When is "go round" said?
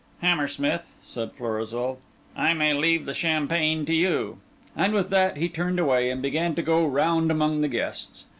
6.63-7.29